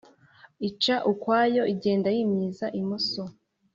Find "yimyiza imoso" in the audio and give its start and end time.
2.15-3.21